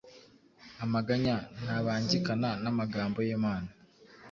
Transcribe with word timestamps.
Amaganya 0.85 1.35
ntabangikana 1.61 2.49
n’amagambo 2.63 3.17
y’Imana. 3.27 3.69